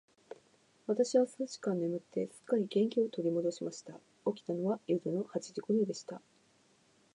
[0.87, 3.93] 私は数時間眠って、すっかり元気を取り戻しました。
[4.33, 6.23] 起きたのは夜の八時頃でした。